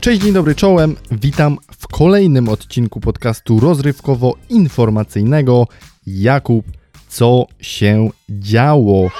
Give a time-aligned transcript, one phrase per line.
[0.00, 0.96] Cześć, dzień dobry, czołem.
[1.10, 5.64] Witam w kolejnym odcinku podcastu rozrywkowo-informacyjnego.
[6.06, 6.66] Jakub,
[7.08, 9.10] co się działo?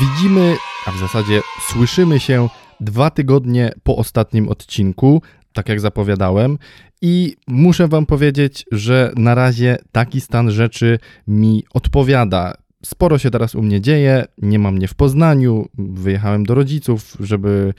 [0.00, 0.56] Widzimy,
[0.86, 2.48] a w zasadzie słyszymy się
[2.80, 6.58] dwa tygodnie po ostatnim odcinku, tak jak zapowiadałem.
[7.02, 10.98] I muszę Wam powiedzieć, że na razie taki stan rzeczy
[11.28, 12.54] mi odpowiada.
[12.84, 17.74] Sporo się teraz u mnie dzieje, nie mam mnie w Poznaniu, wyjechałem do rodziców, żeby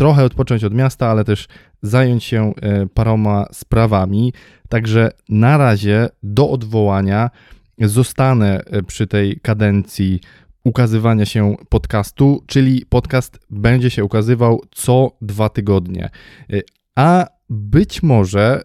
[0.00, 1.48] trochę odpocząć od miasta, ale też
[1.82, 4.32] zająć się e, paroma sprawami.
[4.68, 7.30] Także na razie do odwołania
[7.78, 10.20] zostanę e, przy tej kadencji
[10.64, 16.10] ukazywania się podcastu, czyli podcast będzie się ukazywał co dwa tygodnie.
[16.52, 16.60] E,
[16.94, 18.62] a być może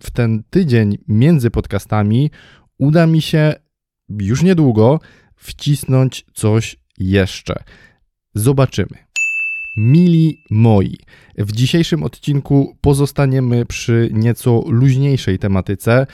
[0.00, 2.30] w ten tydzień między podcastami
[2.78, 3.54] uda mi się
[4.20, 5.00] już niedługo
[5.36, 7.54] wcisnąć coś jeszcze.
[8.34, 9.07] Zobaczymy.
[9.78, 10.98] Mili moi,
[11.38, 16.06] w dzisiejszym odcinku pozostaniemy przy nieco luźniejszej tematyce.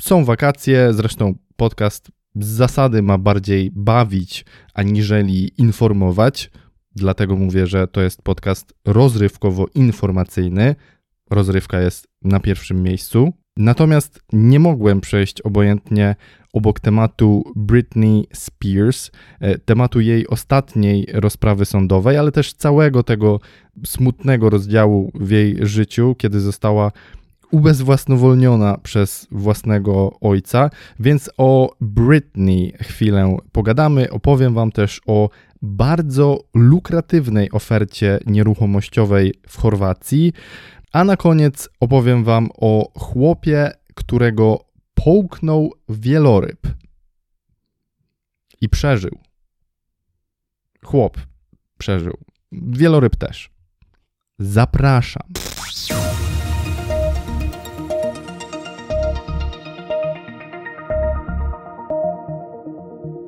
[0.00, 4.44] Są wakacje, zresztą podcast z zasady ma bardziej bawić
[4.74, 6.50] aniżeli informować.
[6.94, 10.74] Dlatego mówię, że to jest podcast rozrywkowo-informacyjny.
[11.30, 13.32] Rozrywka jest na pierwszym miejscu.
[13.56, 16.16] Natomiast nie mogłem przejść obojętnie
[16.52, 23.40] obok tematu Britney Spears, e, tematu jej ostatniej rozprawy sądowej, ale też całego tego
[23.84, 26.92] smutnego rozdziału w jej życiu, kiedy została
[27.50, 30.70] ubezwłasnowolniona przez własnego ojca.
[31.00, 34.10] Więc o Britney chwilę pogadamy.
[34.10, 35.30] Opowiem Wam też o
[35.62, 40.32] bardzo lukratywnej ofercie nieruchomościowej w Chorwacji.
[40.96, 46.66] A na koniec opowiem Wam o chłopie, którego połknął wieloryb
[48.60, 49.18] i przeżył.
[50.84, 51.18] Chłop
[51.78, 52.18] przeżył.
[52.52, 53.50] Wieloryb też.
[54.38, 55.32] Zapraszam.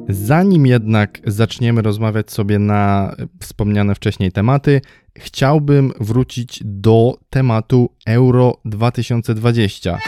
[0.09, 4.81] Zanim jednak zaczniemy rozmawiać sobie na wspomniane wcześniej tematy,
[5.19, 9.99] chciałbym wrócić do tematu Euro 2020.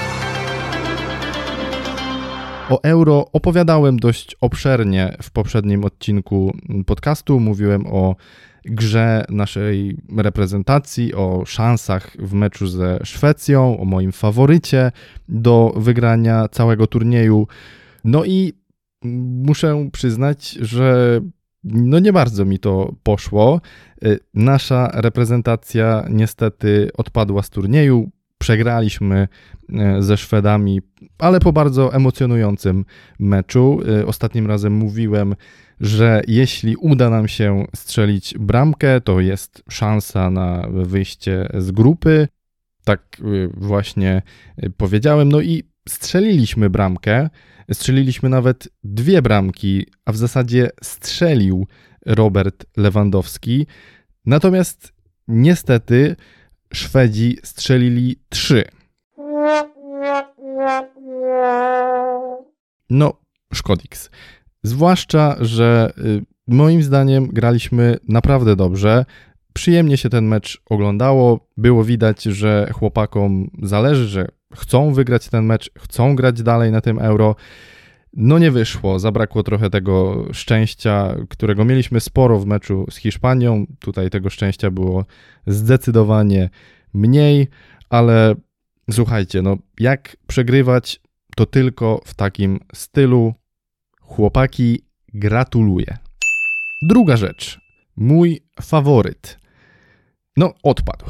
[2.70, 6.56] O euro opowiadałem dość obszernie w poprzednim odcinku
[6.86, 7.40] podcastu.
[7.40, 8.16] Mówiłem o
[8.64, 14.92] grze naszej reprezentacji, o szansach w meczu ze Szwecją, o moim faworycie
[15.28, 17.46] do wygrania całego turnieju.
[18.04, 18.59] No i
[19.02, 21.20] muszę przyznać, że
[21.64, 23.60] no nie bardzo mi to poszło.
[24.34, 28.10] Nasza reprezentacja niestety odpadła z turnieju.
[28.38, 29.28] Przegraliśmy
[29.72, 30.80] e, ze Szwedami,
[31.18, 32.84] ale po bardzo emocjonującym
[33.18, 33.80] meczu.
[34.00, 35.34] E, ostatnim razem mówiłem,
[35.80, 42.28] że jeśli uda nam się strzelić bramkę, to jest szansa na wyjście z grupy.
[42.84, 43.16] Tak
[43.54, 44.22] właśnie
[44.76, 45.28] powiedziałem.
[45.28, 47.30] No i strzeliliśmy bramkę.
[47.72, 51.66] Strzeliliśmy nawet dwie bramki, a w zasadzie strzelił
[52.06, 53.66] Robert Lewandowski.
[54.26, 54.92] Natomiast
[55.28, 56.16] niestety
[56.74, 58.64] Szwedzi strzelili trzy.
[62.90, 63.12] No,
[63.54, 64.10] szkodiks.
[64.62, 69.04] Zwłaszcza, że y, moim zdaniem graliśmy naprawdę dobrze.
[69.52, 71.48] Przyjemnie się ten mecz oglądało.
[71.56, 76.98] Było widać, że chłopakom zależy, że chcą wygrać ten mecz, chcą grać dalej na tym
[76.98, 77.36] euro.
[78.12, 83.66] No nie wyszło, zabrakło trochę tego szczęścia, którego mieliśmy sporo w meczu z Hiszpanią.
[83.78, 85.04] Tutaj tego szczęścia było
[85.46, 86.50] zdecydowanie
[86.94, 87.48] mniej,
[87.90, 88.34] ale
[88.90, 91.00] słuchajcie, no jak przegrywać,
[91.36, 93.34] to tylko w takim stylu.
[94.00, 94.84] Chłopaki,
[95.14, 95.98] gratuluję.
[96.82, 97.60] Druga rzecz,
[97.96, 99.38] mój faworyt.
[100.36, 101.06] No, odpadł.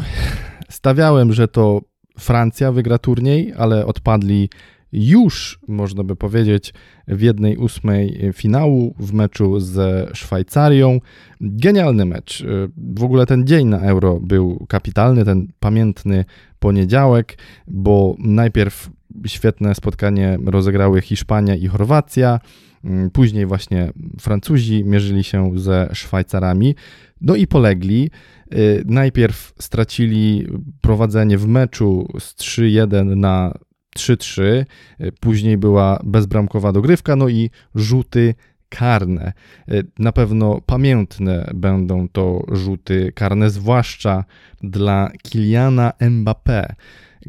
[0.69, 1.81] Stawiałem, że to
[2.21, 4.49] Francja wygra turniej, ale odpadli
[4.93, 6.75] już, można by powiedzieć,
[7.09, 11.01] w jednej ósmej finału w meczu ze Szwajcarią.
[11.41, 12.45] Genialny mecz.
[12.77, 16.25] W ogóle ten dzień na Euro był kapitalny, ten pamiętny
[16.59, 18.91] poniedziałek, bo najpierw
[19.27, 22.41] świetne spotkanie rozegrały Hiszpania i Chorwacja.
[23.13, 26.75] Później właśnie Francuzi mierzyli się ze Szwajcarami,
[27.21, 28.11] no i polegli.
[28.85, 30.47] Najpierw stracili
[30.81, 33.55] prowadzenie w meczu z 3-1 na
[33.99, 34.43] 3-3.
[35.21, 38.35] Później była bezbramkowa dogrywka, no i rzuty
[38.69, 39.33] karne.
[39.99, 44.25] Na pewno pamiętne będą to rzuty karne, zwłaszcza
[44.63, 46.65] dla Kiliana Mbappé,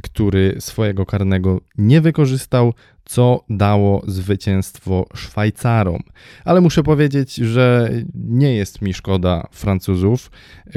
[0.04, 2.74] który swojego karnego nie wykorzystał,
[3.06, 6.04] co dało zwycięstwo Szwajcarom.
[6.46, 10.32] Ale muszę powiedzieć, że nie jest mi szkoda Francuzów.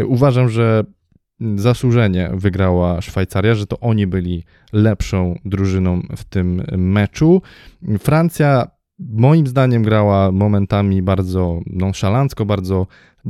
[0.07, 0.85] Uważam, że
[1.57, 7.43] zasłużenie wygrała Szwajcaria, że to oni byli lepszą drużyną w tym meczu.
[7.99, 8.67] Francja
[8.99, 12.87] moim zdaniem grała momentami bardzo nonszalancko, bardzo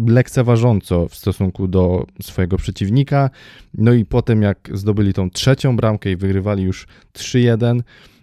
[0.07, 3.31] lekceważąco w stosunku do swojego przeciwnika.
[3.75, 7.81] No i potem jak zdobyli tą trzecią bramkę i wygrywali już 3-1,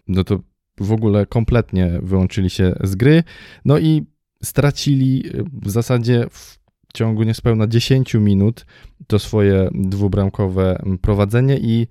[0.08, 0.40] no to
[0.78, 3.24] w ogóle kompletnie wyłączyli się z gry.
[3.66, 4.06] No i
[4.44, 5.24] stracili
[5.64, 6.58] w zasadzie w
[6.94, 8.66] ciągu niespełna 10 minut
[9.08, 11.88] to swoje dwubramkowe prowadzenie i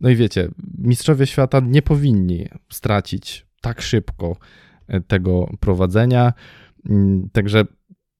[0.00, 4.36] no i wiecie, mistrzowie świata nie powinni stracić tak szybko
[5.06, 6.32] tego prowadzenia.
[6.90, 7.64] Mm, także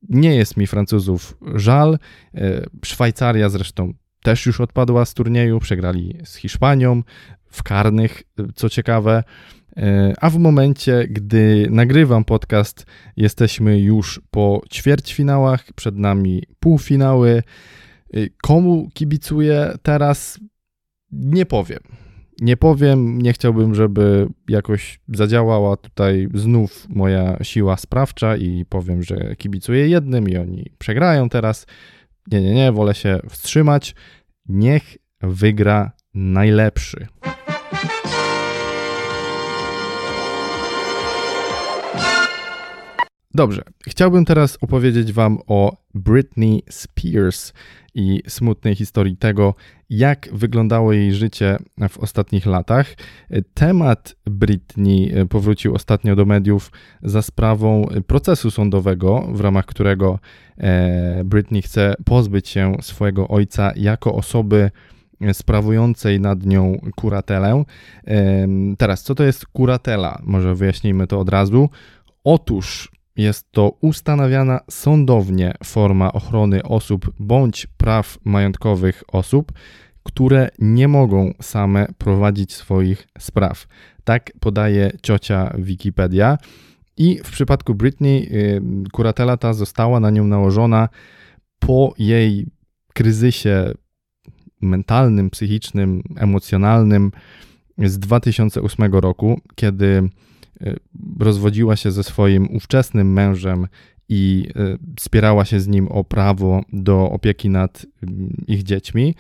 [0.09, 1.99] nie jest mi Francuzów żal.
[2.35, 3.93] E, Szwajcaria zresztą
[4.23, 7.03] też już odpadła z turnieju, przegrali z Hiszpanią
[7.51, 9.25] w karnych, e, co ciekawe.
[9.77, 12.87] E, a w momencie, gdy nagrywam podcast,
[13.17, 17.43] jesteśmy już po ćwierćfinałach, przed nami półfinały.
[18.43, 20.41] Komu kibicuję teraz?
[21.13, 22.10] Nie powiem
[22.41, 29.37] nie powiem, nie chciałbym, żeby jakoś zadziałała tutaj znów moja siła sprawcza i powiem, że
[29.37, 31.67] kibicuję jednym i oni przegrają teraz.
[32.33, 33.95] Nie, nie, nie, wolę się wstrzymać.
[34.49, 37.07] Niech wygra najlepszy.
[43.35, 47.53] Dobrze, chciałbym teraz opowiedzieć Wam o Britney Spears
[47.95, 49.55] i smutnej historii tego,
[49.91, 52.95] jak wyglądało jej życie w ostatnich latach.
[53.55, 56.73] Temat Britney powrócił ostatnio do mediów
[57.03, 60.19] za sprawą procesu sądowego, w ramach którego
[60.59, 64.71] e, Britney chce pozbyć się swojego ojca jako osoby
[65.33, 67.65] sprawującej nad nią kuratelę.
[68.79, 70.21] Teraz, co to jest kuratela?
[70.23, 71.69] Może wyjaśnijmy to od razu.
[72.25, 79.53] Otóż jest to ustanawiana sądownie forma ochrony osób bądź praw majątkowych osób,
[80.03, 83.67] które nie mogą same prowadzić swoich spraw.
[84.05, 86.39] Tak podaje ciocia Wikipedia.
[86.97, 88.63] I w przypadku Britney y,
[88.93, 90.89] kuratela ta została na nią nałożona
[91.59, 92.47] po jej
[92.95, 93.73] kryzysie
[94.61, 97.13] mentalnym, psychicznym, emocjonalnym
[97.79, 100.09] z 2008 roku, kiedy
[101.21, 103.67] rozwodziła się ze swoim ówczesnym mężem
[104.11, 109.15] i y, spierała się z nim o prawo do opieki nad mm, ich dziećmi.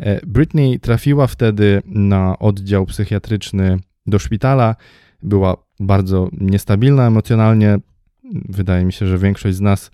[0.00, 4.76] E, Britney trafiła wtedy na oddział psychiatryczny do szpitala.
[5.22, 7.78] Była bardzo niestabilna emocjonalnie.
[8.48, 9.90] Wydaje mi się, że większość z nas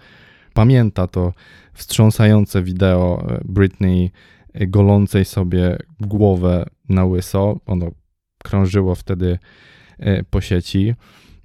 [0.55, 1.33] pamięta to
[1.73, 4.11] wstrząsające wideo e, Britney
[4.55, 7.61] e, golącej sobie głowę na łyso.
[7.67, 7.91] Ono
[8.45, 9.39] krążyło wtedy
[10.31, 10.95] po sieci.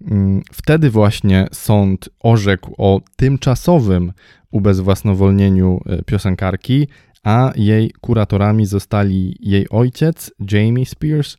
[0.01, 4.13] Mm, wtedy właśnie sąd orzekł o tymczasowym
[4.51, 6.87] ubezwłasnowolnieniu e, piosenkarki,
[7.23, 11.37] a jej kuratorami zostali jej ojciec, Jamie Spears,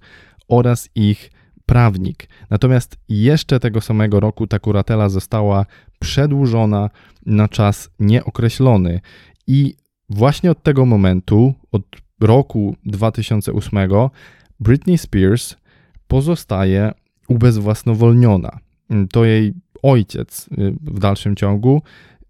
[0.48, 1.30] oraz ich
[1.66, 2.28] prawnik.
[2.50, 5.66] Natomiast jeszcze tego samego roku ta kuratela została
[5.98, 6.90] przedłużona
[7.26, 9.00] na czas nieokreślony
[9.46, 9.74] i
[10.10, 11.82] właśnie od tego momentu, od
[12.20, 13.88] roku 2008,
[14.60, 15.56] Britney Spears
[16.08, 16.92] pozostaje
[17.28, 18.58] ubezwłasnowolniona.
[19.12, 21.82] To jej ojciec y, w dalszym ciągu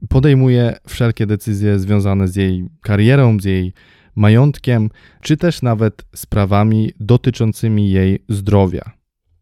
[0.08, 3.72] podejmuje wszelkie decyzje związane z jej karierą, z jej
[4.14, 8.92] majątkiem, czy też nawet sprawami dotyczącymi jej zdrowia.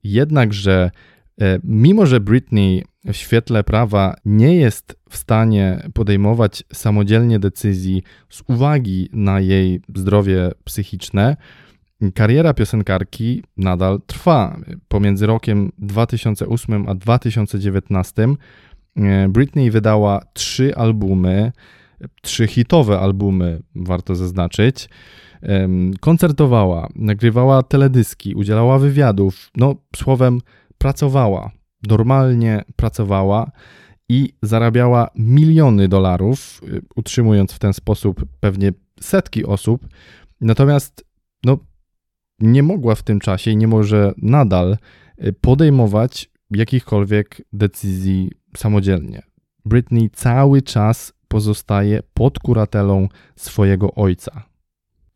[0.04, 0.90] Jednakże,
[1.40, 8.42] e, mimo że Britney w świetle prawa nie jest w stanie podejmować samodzielnie decyzji z
[8.47, 11.37] uwagi na jej zdrowie psychiczne,
[12.15, 14.61] Kariera piosenkarki nadal trwa.
[14.88, 18.29] Pomiędzy rokiem 2008 a 2019
[18.97, 21.53] e, Britney wydała trzy albumy,
[22.23, 24.88] trzy hitowe albumy, warto zaznaczyć.
[26.00, 30.41] Koncertowała, nagrywała teledyski, udzielała wywiadów, no słowem
[30.79, 31.50] pracowała,
[31.88, 33.50] normalnie pracowała
[34.09, 39.87] i zarabiała miliony dolarów, e, utrzymując w ten sposób pewnie setki osób.
[40.41, 41.06] Natomiast
[42.40, 44.76] nie mogła w tym czasie i nie może nadal
[45.25, 49.23] y, podejmować jakichkolwiek decyzji samodzielnie.
[49.64, 54.43] Britney cały czas pozostaje pod kuratelą swojego ojca.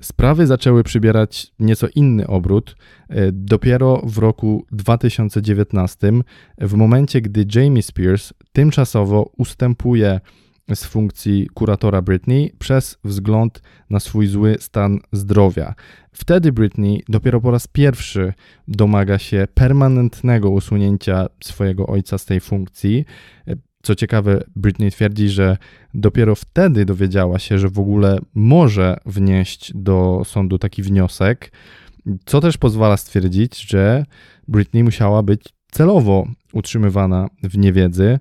[0.01, 2.77] Sprawy zaczęły przybierać nieco inny obrót
[3.11, 6.13] y, dopiero w roku 2019,
[6.59, 10.21] w momencie gdy Jamie Spears tymczasowo ustępuje
[10.77, 15.75] z funkcji kuratora Britney przez wzgląd na swój zły stan zdrowia.
[16.13, 18.33] Wtedy Britney dopiero po raz pierwszy
[18.69, 23.05] domaga się permanentnego usunięcia swojego ojca z tej funkcji.
[23.83, 25.57] Co ciekawe, Britney twierdzi, że
[25.95, 31.53] dopiero wtedy dowiedziała się, że w ogóle może wnieść do sądu taki wniosek,
[32.25, 34.05] co też pozwala stwierdzić, że
[34.49, 38.19] Britney musiała być celowo utrzymywana w niewiedzy.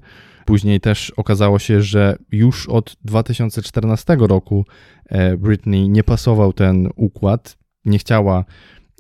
[0.50, 4.66] Później też okazało się, że już od 2014 roku
[5.06, 8.46] e, Britney nie pasował ten układ, nie chciała,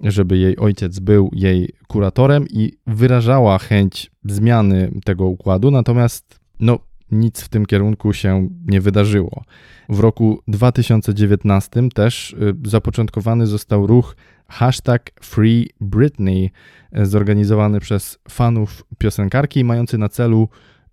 [0.03, 6.79] żeby jej ojciec był jej kuratorem i wyrażała chęć zmiany tego układu, natomiast no,
[7.12, 9.44] nic w tym kierunku się nie wydarzyło.
[9.89, 14.15] W roku 2019 też y, zapoczątkowany został ruch
[14.48, 16.51] hashtag Free Britney,
[16.98, 20.50] y, zorganizowany przez fanów piosenkarki, mający na celu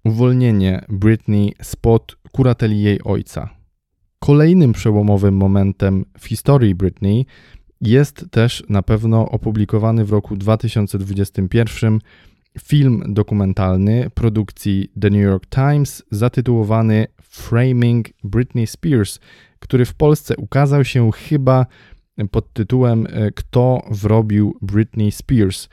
[0.07, 3.49] uwolnienie Britney spod kurateli jej ojca.
[4.19, 7.27] Kolejnym przełomowym momentem w historii Britney
[7.81, 11.99] jest też na pewno opublikowany w roku 2021
[12.59, 19.21] film dokumentalny produkcji The New York Times zatytułowany Framing Britney Spears,
[19.59, 21.67] który w Polsce ukazał się chyba
[22.31, 25.69] pod tytułem e, Kto wrobił Britney Spears.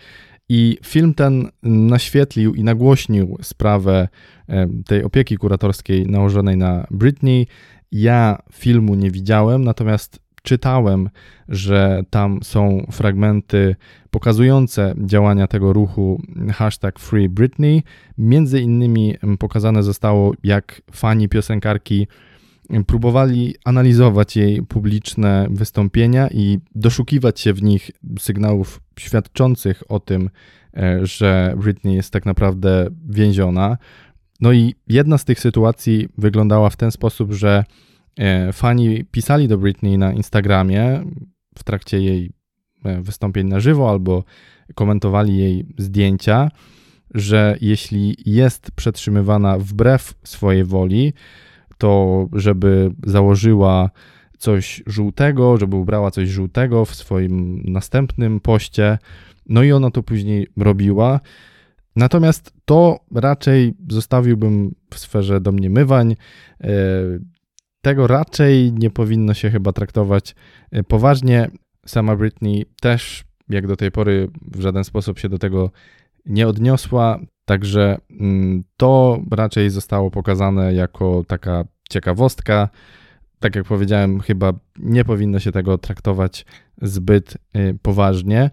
[0.50, 4.08] I film ten naświetlił i nagłośnił sprawę
[4.50, 7.48] e, tej opieki kuratorskiej nałożonej na Britney.
[7.92, 11.10] Ja filmu nie widziałem, natomiast czytałem,
[11.50, 13.76] że tam są fragmenty
[14.12, 16.22] pokazujące działania tego ruchu
[16.54, 17.84] hashtag Free Britney.
[18.18, 22.08] Między innymi pokazane zostało, jak fani piosenkarki
[22.88, 30.30] próbowali analizować jej publiczne wystąpienia i doszukiwać się w nich sygnałów świadczących o tym,
[30.78, 33.78] e, że Britney jest tak naprawdę więziona.
[34.40, 37.64] No i jedna z tych sytuacji wyglądała w ten sposób, że
[38.18, 41.04] e, fani pisali do Britney na Instagramie
[41.58, 42.32] w trakcie jej
[42.86, 44.24] e, wystąpień na żywo albo
[44.76, 46.50] komentowali jej zdjęcia,
[47.14, 51.14] że jeśli jest przetrzymywana wbrew swojej woli,
[51.84, 53.90] to żeby założyła
[54.38, 58.98] coś żółtego, żeby ubrała coś żółtego w swoim następnym poście.
[59.50, 61.20] No i ona to później robiła.
[61.96, 66.16] Natomiast to raczej zostawiłbym w sferze domniemywań.
[66.62, 66.70] E,
[67.82, 70.36] tego raczej nie powinno się chyba traktować
[70.72, 71.52] e, poważnie.
[71.86, 75.72] Sama Britney też, jak do tej pory, w żaden sposób się do tego
[76.26, 77.20] nie odniosła.
[77.46, 82.70] Także mm, to raczej zostało pokazane jako taka ciekawostka.
[83.40, 86.46] Tak jak powiedziałem, chyba nie powinno się tego traktować
[86.82, 88.52] zbyt y, poważnie.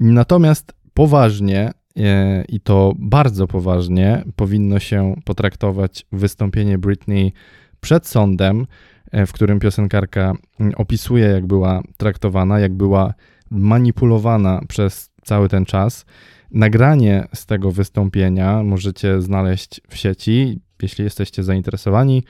[0.00, 2.02] Natomiast poważnie y,
[2.48, 7.32] i to bardzo poważnie powinno się potraktować wystąpienie Britney
[7.80, 8.66] przed sądem,
[9.14, 10.32] y, w którym piosenkarka
[10.76, 13.14] opisuje, jak była traktowana, jak była
[13.50, 16.04] manipulowana przez cały ten czas.
[16.50, 22.24] Nagranie z tego wystąpienia możecie znaleźć w sieci, jeśli jesteście zainteresowani.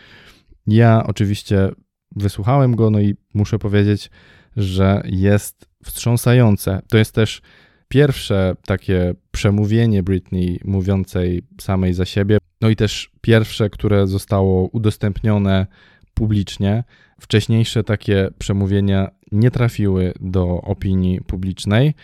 [0.67, 1.69] Ja oczywiście
[2.17, 4.11] wysłuchałem go, no i muszę powiedzieć,
[4.57, 6.83] że jest wstrząsające.
[6.89, 7.43] To jest też
[7.89, 15.67] pierwsze takie przemówienie Britney mówiącej samej za siebie, no i też pierwsze, które zostało udostępnione
[16.15, 16.85] publicznie.
[17.21, 21.95] Wcześniejsze takie przemówienia nie trafiły do opinii publicznej.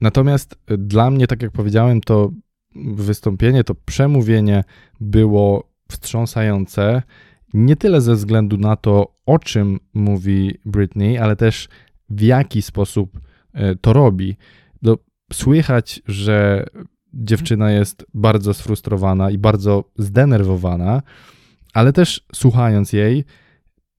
[0.00, 2.30] Natomiast dla mnie, tak jak powiedziałem, to
[2.76, 4.64] wystąpienie, to przemówienie
[5.00, 7.02] było wstrząsające
[7.54, 11.68] nie tyle ze względu na to, o czym mówi Britney, ale też
[12.10, 13.20] w jaki sposób
[13.52, 14.36] e, to robi.
[14.82, 14.96] No,
[15.32, 16.66] słychać, że
[17.12, 21.02] dziewczyna jest bardzo sfrustrowana i bardzo zdenerwowana,
[21.74, 23.24] ale też słuchając jej,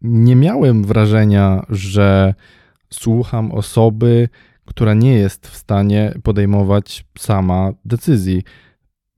[0.01, 2.33] nie miałem wrażenia, że
[2.89, 4.29] słucham osoby,
[4.65, 8.43] która nie jest w stanie podejmować sama decyzji.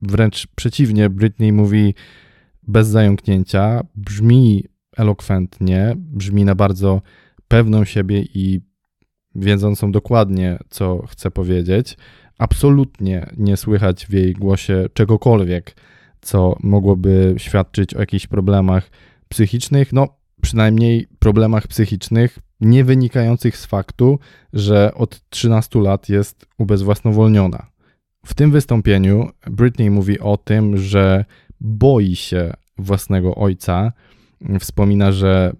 [0.02, 1.94] Wręcz przeciwnie, Britney mówi:
[2.62, 4.64] bez zająknięcia, brzmi
[4.96, 7.02] elokwentnie, brzmi na bardzo
[7.48, 8.60] pewną siebie i
[9.34, 11.96] wiedzącą dokładnie, co chce powiedzieć.
[12.38, 15.76] Absolutnie nie słychać w jej głosie czegokolwiek,
[16.20, 18.90] co mogłoby świadczyć o jakichś problemach
[19.28, 20.08] psychicznych, no
[20.42, 24.18] przynajmniej problemach psychicznych nie wynikających z faktu,
[24.52, 27.66] że od 13 lat jest ubezwłasnowolniona.
[28.26, 31.24] W tym wystąpieniu Britney mówi o tym, że
[31.60, 33.92] boi się własnego ojca.
[34.60, 35.52] Wspomina, że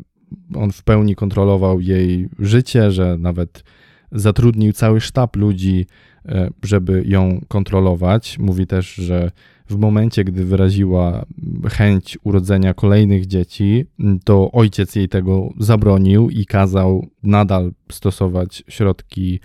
[0.54, 3.64] on w pełni kontrolował jej życie, że nawet
[4.12, 5.86] zatrudnił cały sztab ludzi,
[6.26, 8.38] e, żeby ją kontrolować.
[8.38, 9.30] Mówi też, że
[9.68, 11.26] w momencie, gdy wyraziła
[11.70, 13.84] chęć urodzenia kolejnych dzieci,
[14.24, 19.40] to ojciec jej tego zabronił i kazał nadal stosować środki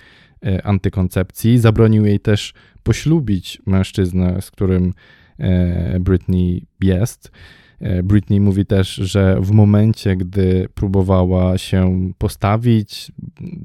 [0.63, 1.59] antykoncepcji.
[1.59, 4.93] Zabronił jej też poślubić mężczyznę, z którym
[5.39, 7.31] e, Britney jest.
[7.79, 13.11] E, Britney mówi też, że w momencie, gdy próbowała się postawić,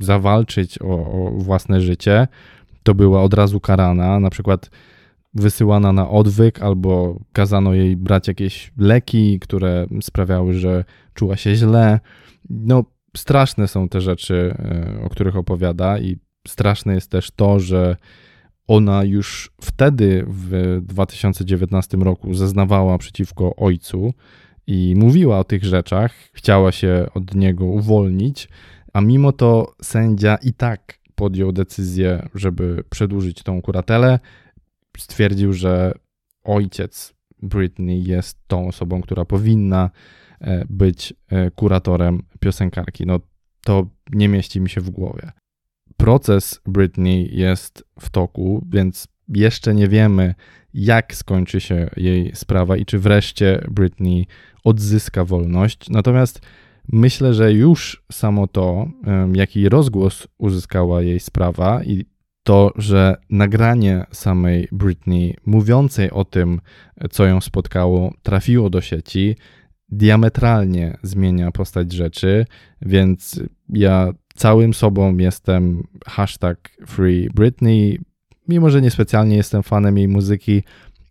[0.00, 2.28] zawalczyć o, o własne życie,
[2.82, 4.20] to była od razu karana.
[4.20, 4.70] Na przykład
[5.34, 12.00] wysyłana na odwyk, albo kazano jej brać jakieś leki, które sprawiały, że czuła się źle.
[12.50, 12.84] No,
[13.16, 16.16] straszne są te rzeczy, e, o których opowiada, i
[16.48, 17.96] straszne jest też to, że
[18.66, 24.14] ona już wtedy, w 2019 roku, zeznawała przeciwko ojcu
[24.66, 28.48] i mówiła o tych rzeczach, chciała się od niego uwolnić,
[28.92, 34.18] a mimo to sędzia i tak podjął decyzję, żeby przedłużyć tą kuratelę.
[34.98, 35.92] Stwierdził, że
[36.44, 39.90] ojciec Britney jest tą osobą, która powinna
[40.40, 43.06] e, być e, kuratorem piosenkarki.
[43.06, 43.20] No
[43.64, 45.32] to nie mieści mi się w głowie.
[45.98, 50.34] Proces Britney jest w toku, więc jeszcze nie wiemy,
[50.74, 54.26] jak skończy się jej sprawa i czy wreszcie Britney
[54.64, 55.90] odzyska wolność.
[55.90, 56.40] Natomiast
[56.92, 58.88] myślę, że już samo to,
[59.32, 62.04] jaki rozgłos uzyskała jej sprawa i
[62.42, 66.60] to, że nagranie samej Britney mówiącej o tym,
[67.10, 69.36] co ją spotkało, trafiło do sieci,
[69.88, 72.46] diametralnie zmienia postać rzeczy,
[72.82, 77.98] więc ja całym sobą jestem hashtag Free Britney,
[78.48, 80.62] mimo że niespecjalnie jestem fanem jej muzyki,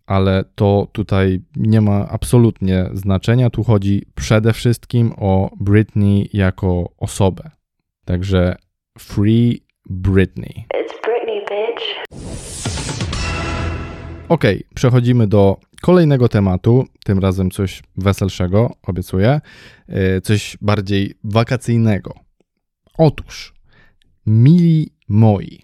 [0.06, 3.50] ale to tutaj nie ma absolutnie znaczenia.
[3.50, 7.50] Tu chodzi przede wszystkim o Britney jako osobę.
[8.04, 8.56] Także
[8.98, 10.66] Free Britney.
[10.74, 13.17] It's Britney, bitch.
[14.28, 14.44] Ok,
[14.74, 19.40] przechodzimy do kolejnego tematu, tym razem coś weselszego, obiecuję,
[19.88, 22.14] e, coś bardziej wakacyjnego.
[22.98, 23.54] Otóż,
[24.26, 25.58] mili moi,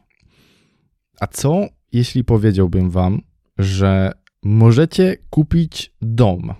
[1.20, 3.20] a co jeśli powiedziałbym wam,
[3.58, 6.54] że możecie kupić dom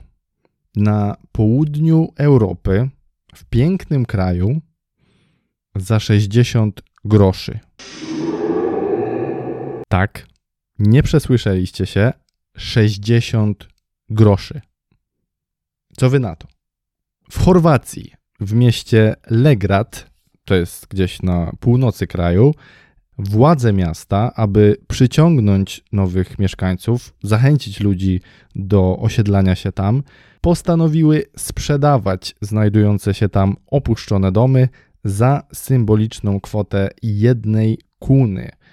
[0.76, 2.88] na południu Europy,
[3.34, 4.61] w pięknym kraju,
[5.76, 7.59] za 60 groszy?
[9.88, 10.34] Tak,
[10.78, 12.12] nie przesłyszeliście się,
[12.56, 13.68] 60
[14.08, 14.60] groszy.
[15.96, 16.48] Co wy na to?
[17.30, 20.10] W Chorwacji, w mieście Legrad,
[20.44, 22.54] to jest gdzieś na północy kraju,
[23.18, 28.20] władze miasta, aby przyciągnąć nowych mieszkańców, zachęcić ludzi
[28.54, 30.02] do osiedlania się tam,
[30.40, 34.68] postanowiły sprzedawać znajdujące się tam opuszczone domy
[35.04, 38.50] za symboliczną kwotę jednej kuny–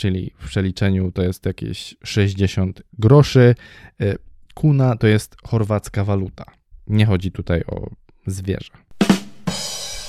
[0.00, 3.54] czyli w przeliczeniu to jest jakieś 60 groszy.
[4.00, 4.14] E,
[4.54, 6.44] kuna to jest chorwacka waluta.
[6.86, 7.90] Nie chodzi tutaj o
[8.26, 8.70] zwierzę.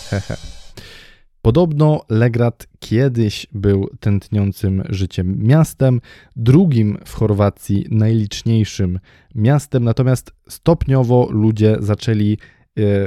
[0.09, 0.37] Hehe.
[1.41, 6.01] Podobno Legrad kiedyś był tętniącym życiem miastem,
[6.35, 8.99] drugim w Chorwacji najliczniejszym
[9.35, 12.37] miastem, natomiast stopniowo ludzie zaczęli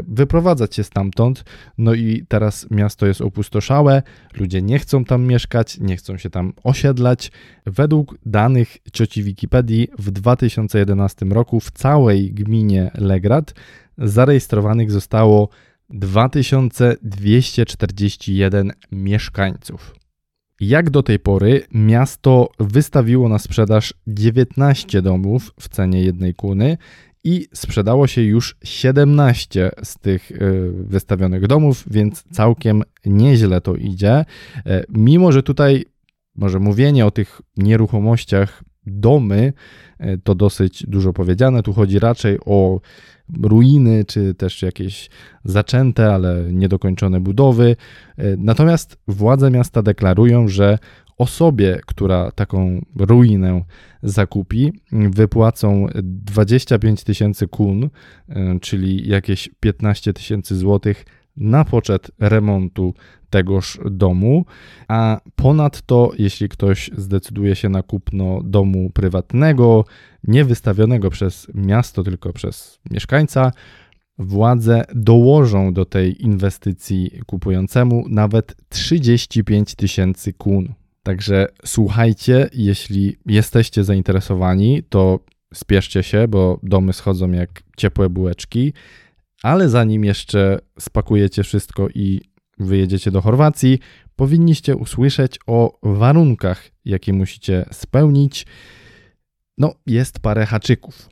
[0.08, 1.44] wyprowadzać się stamtąd.
[1.78, 4.02] No i teraz miasto jest opustoszałe,
[4.34, 7.32] ludzie nie chcą tam mieszkać, nie chcą się tam osiedlać.
[7.66, 13.54] Według danych cioci Wikipedii w 2011 roku w całej gminie Legrad
[13.98, 15.48] zarejestrowanych zostało
[15.90, 19.94] 2241 mieszkańców.
[20.60, 26.76] Jak do tej pory miasto wystawiło na sprzedaż 19 domów w cenie jednej kuny
[27.24, 30.36] i sprzedało się już 17 z tych e,
[30.70, 34.24] wystawionych domów, więc całkiem nieźle to idzie.
[34.66, 35.84] E, mimo, że tutaj
[36.36, 39.52] może mówienie o tych nieruchomościach domy
[39.98, 41.62] e, to dosyć dużo powiedziane.
[41.62, 42.80] Tu chodzi raczej o
[43.42, 45.10] ruiny, czy też jakieś
[45.44, 47.76] zaczęte, ale niedokończone budowy.
[48.38, 50.78] Natomiast władze miasta deklarują, że
[51.18, 53.64] osobie, która taką ruinę
[54.02, 57.90] zakupi, wypłacą 25 tysięcy kun,
[58.28, 61.04] e, czyli jakieś 15 tysięcy złotych
[61.36, 62.94] na poczet remontu
[63.30, 64.44] tegoż domu,
[64.88, 69.84] a ponadto, jeśli ktoś zdecyduje się na kupno domu prywatnego,
[70.24, 73.52] nie wystawionego przez miasto, tylko przez mieszkańca,
[74.18, 80.74] władze dołożą do tej inwestycji kupującemu nawet 35 tysięcy kun.
[81.04, 85.20] Także słuchajcie, jeśli jesteście zainteresowani, to
[85.54, 88.72] spieszcie się, bo domy schodzą jak ciepłe bułeczki,
[89.42, 92.20] ale zanim jeszcze spakujecie wszystko i
[92.58, 93.78] wyjedziecie do Chorwacji,
[94.16, 98.46] powinniście usłyszeć o warunkach, jakie musicie spełnić.
[99.58, 101.08] No, jest parę haczyków.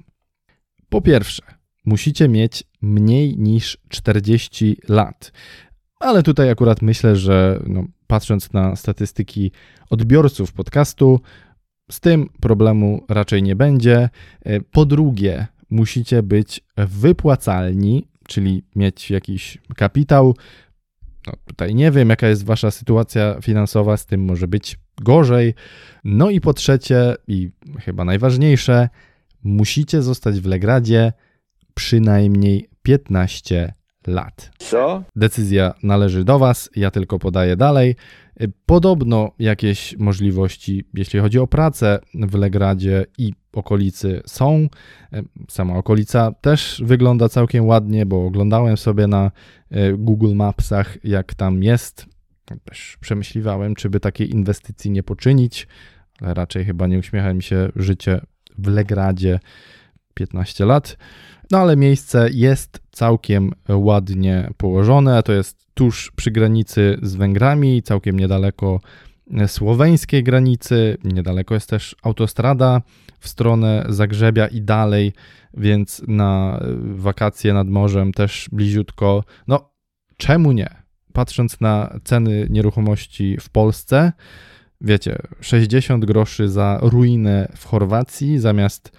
[0.89, 1.43] Po pierwsze,
[1.85, 5.33] musicie mieć mniej niż 40 lat.
[6.01, 9.53] Ale tutaj akurat myślę, że no, patrząc na statystyki
[9.91, 11.21] odbiorców podcastu,
[11.91, 14.09] z tym problemu raczej nie będzie.
[14.45, 20.37] E, po drugie, musicie być wypłacalni, czyli mieć jakiś kapitał.
[21.27, 25.55] No, tutaj nie wiem, jaka jest wasza sytuacja finansowa, z tym może być gorzej.
[26.05, 28.89] No i po trzecie, i chyba najważniejsze,
[29.45, 31.13] musicie zostać w Legradzie
[31.75, 33.75] przynajmniej 15
[34.07, 34.51] lat.
[34.59, 35.03] Co?
[35.17, 37.97] Decyzja należy do Was, ja tylko podaję dalej.
[38.67, 44.69] Podobno jakieś możliwości, jeśli chodzi o pracę w Legradzie i okolicy są.
[45.49, 49.31] Sama okolica też wygląda całkiem ładnie, bo oglądałem sobie na
[49.71, 52.07] e, Google Mapsach, jak tam jest.
[52.65, 55.69] Też przemyśliwałem, czy by takiej inwestycji nie poczynić,
[56.21, 58.21] ale raczej chyba nie uśmiecha mi się życie
[58.59, 59.41] w Legradzie
[60.15, 60.97] 15 lat.
[61.53, 65.23] No ale miejsce jest całkiem ładnie położone.
[65.23, 68.81] To jest tuż przy granicy z Węgrami, całkiem niedaleko
[69.47, 70.99] słoweńskiej granicy.
[71.05, 72.83] Niedaleko jest też autostrada
[73.21, 75.13] w stronę Zagrzebia i dalej,
[75.55, 76.61] więc na
[76.95, 79.25] wakacje nad morzem też bliziutko.
[79.49, 79.71] No,
[80.17, 80.69] czemu nie?
[81.13, 84.13] Patrząc na ceny nieruchomości w Polsce,
[84.81, 88.93] wiecie, 60 groszy za ruinę w Chorwacji zamiast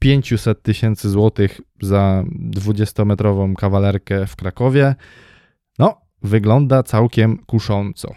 [0.00, 4.94] 500 tysięcy złotych za 20-metrową kawalerkę w Krakowie.
[5.78, 8.14] No, wygląda całkiem kusząco.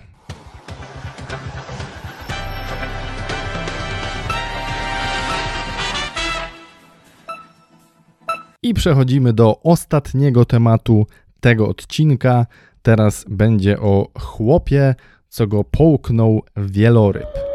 [8.63, 11.07] I przechodzimy do ostatniego tematu
[11.39, 12.45] tego odcinka.
[12.81, 14.95] Teraz będzie o chłopie,
[15.29, 17.52] co go połknął wieloryb.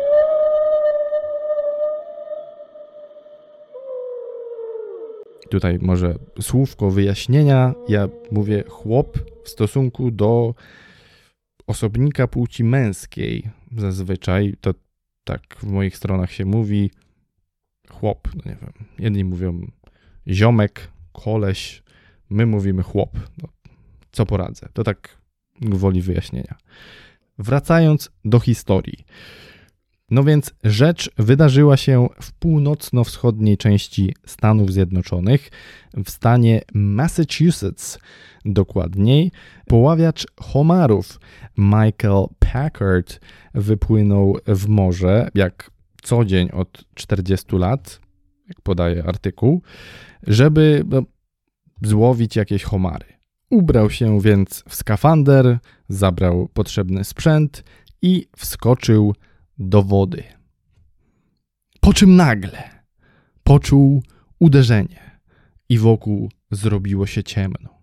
[5.50, 7.74] Tutaj może słówko wyjaśnienia.
[7.88, 10.54] Ja mówię chłop w stosunku do
[11.66, 13.50] osobnika płci męskiej.
[13.76, 14.74] Zazwyczaj to
[15.24, 16.90] tak w moich stronach się mówi
[17.90, 18.72] chłop, no nie wiem.
[18.98, 19.70] Jedni mówią
[20.28, 21.82] ziomek, koleś,
[22.30, 23.18] my mówimy chłop.
[23.42, 23.48] No,
[24.12, 24.68] co poradzę?
[24.72, 25.18] To tak
[25.60, 26.54] gwoli wyjaśnienia.
[27.38, 29.04] Wracając do historii.
[30.10, 35.50] No więc rzecz wydarzyła się w północno-wschodniej części Stanów Zjednoczonych,
[36.04, 37.98] w stanie Massachusetts.
[38.44, 39.32] Dokładniej,
[39.66, 41.20] poławiacz homarów
[41.56, 43.20] Michael Packard
[43.54, 45.70] wypłynął w morze, jak
[46.02, 48.00] co dzień od 40 lat,
[48.48, 49.62] jak podaje artykuł,
[50.26, 51.02] żeby no,
[51.82, 53.06] złowić jakieś homary.
[53.50, 57.64] Ubrał się więc w skafander, zabrał potrzebny sprzęt
[58.02, 59.14] i wskoczył
[59.58, 60.22] do wody.
[61.80, 62.62] Po czym nagle
[63.42, 64.02] poczuł
[64.38, 65.20] uderzenie
[65.68, 67.78] i wokół zrobiło się ciemno.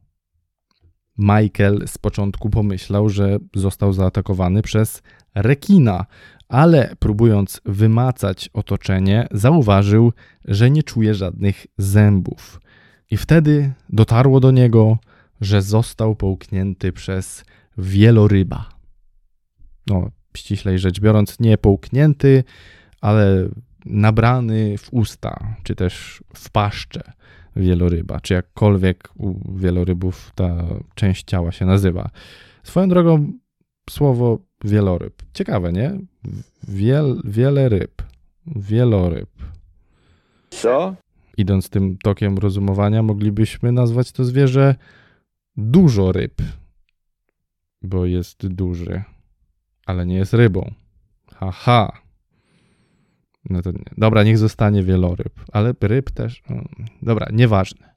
[1.18, 5.02] Michael z początku pomyślał, że został zaatakowany przez
[5.36, 6.06] rekina,
[6.50, 10.14] ale próbując wymacać otoczenie, zauważył,
[10.46, 12.62] że nie czuje żadnych zębów.
[13.12, 14.98] I wtedy dotarło do niego,
[15.42, 17.46] że został połknięty przez
[17.78, 18.70] wieloryba.
[19.88, 22.43] No, ściślej rzecz biorąc, nie połknięty,
[23.02, 23.50] ale
[23.86, 27.13] nabrany w usta, czy też w paszczę
[27.56, 32.10] wieloryba, czy jakkolwiek u wielorybów ta część ciała się nazywa.
[32.63, 33.32] Swoją drogą
[33.89, 35.24] słowo wieloryb.
[35.34, 36.00] Ciekawe, nie?
[36.67, 38.04] Wiel, wiele ryb.
[38.56, 39.30] Wieloryb.
[40.50, 40.95] Co?
[41.38, 44.76] Idąc tym tokiem rozumowania, moglibyśmy nazwać to zwierzę
[45.58, 46.41] dużo ryb,
[47.82, 49.04] bo jest duży
[49.86, 50.74] ale nie jest rybą.
[51.36, 51.91] Haha.
[53.50, 53.86] No to nie.
[53.98, 56.43] Dobra, niech zostanie wieloryb, ale ryb też.
[57.02, 57.95] Dobra, nieważne.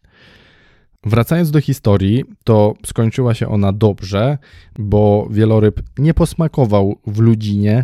[1.04, 4.38] Wracając do historii, to skończyła się ona dobrze,
[4.78, 7.82] bo wieloryb nie posmakował w ludzinie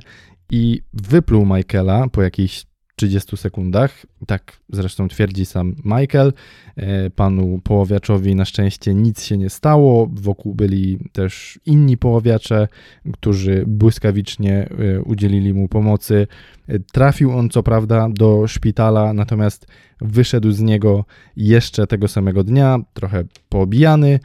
[0.50, 4.06] i wypluł Michaela po jakiejś 30 sekundach.
[4.26, 6.32] Tak zresztą twierdzi sam Michael.
[6.76, 10.10] E, panu poławiaczowi na szczęście nic się nie stało.
[10.12, 12.68] Wokół byli też inni poławiacze,
[13.12, 16.26] którzy błyskawicznie e, udzielili mu pomocy.
[16.68, 19.66] E, trafił on co prawda do szpitala, natomiast
[20.00, 21.04] wyszedł z niego
[21.36, 24.20] jeszcze tego samego dnia, trochę poobijany,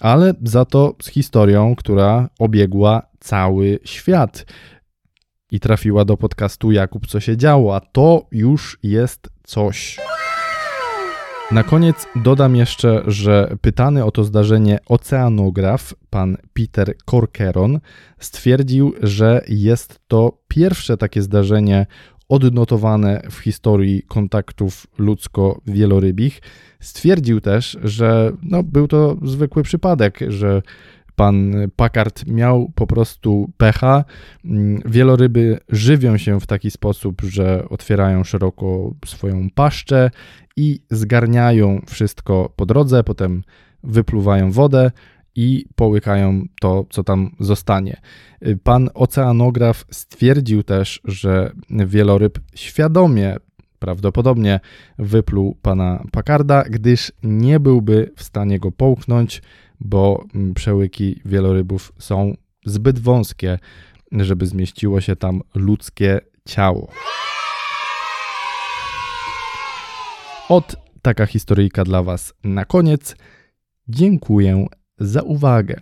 [0.00, 4.46] ale za to z historią, która obiegła cały świat
[5.54, 10.00] i trafiła do podcastu Jakub Co się działo, a to już jest coś.
[11.52, 17.80] Na koniec dodam jeszcze, że pytany o to zdarzenie oceanograf, pan Peter Corkeron,
[18.18, 21.86] stwierdził, że jest to pierwsze takie zdarzenie
[22.28, 26.40] odnotowane w historii kontaktów ludzko-wielorybich.
[26.80, 30.62] Stwierdził też, że no, był to zwykły przypadek, że
[31.16, 34.04] pan Packard miał po prostu pecha.
[34.44, 40.10] Mm, wieloryby żywią się w taki sposób, że otwierają szeroko swoją paszczę
[40.56, 43.42] i zgarniają wszystko po drodze, potem
[43.82, 44.90] wypluwają wodę
[45.34, 48.00] i połykają to, co tam zostanie.
[48.62, 53.36] Pan oceanograf stwierdził też, że wieloryb świadomie
[53.84, 54.60] prawdopodobnie
[54.98, 59.42] wypluł pana Pakarda, gdyż nie byłby w stanie go połknąć,
[59.80, 62.34] bo przełyki wielorybów są
[62.66, 63.58] zbyt wąskie,
[64.12, 66.88] żeby zmieściło się tam ludzkie ciało.
[70.48, 73.16] Od taka historyjka dla Was na koniec.
[73.88, 74.66] Dziękuję
[74.98, 75.80] za uwagę.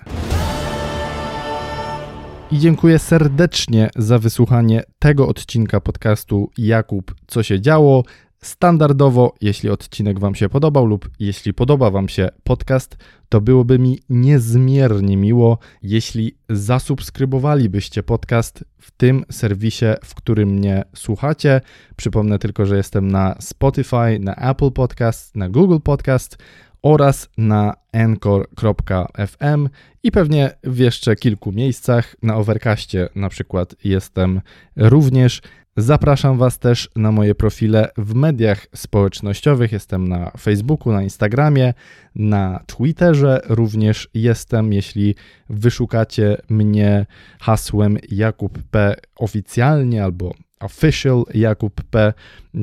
[2.52, 8.04] I dziękuję serdecznie za wysłuchanie tego odcinka podcastu Jakub Co się działo.
[8.42, 12.96] Standardowo, jeśli odcinek Wam się podobał lub jeśli podoba Wam się podcast,
[13.28, 21.60] to byłoby mi niezmiernie miło, jeśli zasubskrybowalibyście podcast w tym serwisie, w którym mnie słuchacie.
[21.96, 26.38] Przypomnę tylko, że jestem na Spotify, na Apple Podcast, na Google Podcast
[26.82, 29.68] oraz na anchor.fm
[30.02, 32.16] i pewnie w jeszcze kilku miejscach.
[32.22, 34.40] Na Overcastie na przykład jestem
[34.76, 35.42] również.
[35.76, 39.72] Zapraszam Was też na moje profile w mediach społecznościowych.
[39.72, 41.74] Jestem na Facebooku, na Instagramie,
[42.14, 44.72] na Twitterze również jestem.
[44.72, 45.14] Jeśli
[45.50, 47.06] wyszukacie mnie
[47.40, 52.12] hasłem Jakub P oficjalnie albo official Jakub P,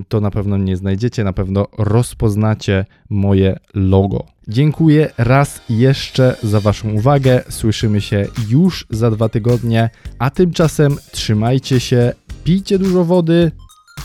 [0.07, 4.25] to na pewno nie znajdziecie, na pewno rozpoznacie moje logo.
[4.47, 7.43] Dziękuję raz jeszcze za Waszą uwagę.
[7.49, 13.51] Słyszymy się już za dwa tygodnie, a tymczasem trzymajcie się, pijcie dużo wody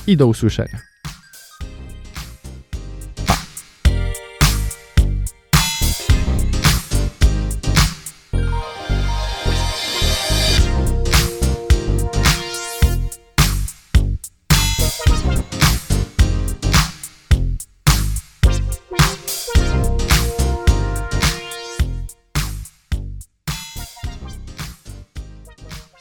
[0.06, 0.93] i do usłyszenia.